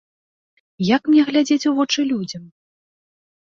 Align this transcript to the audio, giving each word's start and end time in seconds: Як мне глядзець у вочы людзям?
Як 0.95 1.01
мне 1.09 1.21
глядзець 1.29 1.67
у 1.73 1.75
вочы 1.81 2.07
людзям? 2.13 2.43